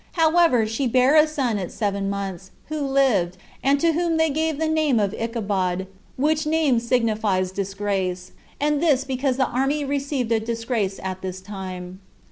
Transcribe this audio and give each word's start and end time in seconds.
However, 0.13 0.65
she 0.65 0.87
bare 0.87 1.15
a 1.15 1.27
son 1.27 1.59
at 1.59 1.71
seven 1.71 2.09
months, 2.09 2.49
who 2.69 2.81
lived, 2.81 3.37
and 3.63 3.79
to 3.79 3.93
whom 3.93 4.17
they 4.17 4.31
gave 4.31 4.57
the 4.57 4.67
name 4.67 4.99
of 4.99 5.13
Icabod, 5.13 5.85
which 6.17 6.47
name 6.47 6.79
signifies 6.79 7.51
disgrace, 7.51 8.31
and 8.59 8.81
this 8.81 9.03
because 9.03 9.37
the 9.37 9.45
army 9.49 9.85
received 9.85 10.31
a 10.31 10.39
disgrace 10.39 10.99
at 11.03 11.21
this 11.21 11.39
time. 11.39 11.99